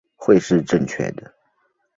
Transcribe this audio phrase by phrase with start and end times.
[0.15, 1.31] 会是正确的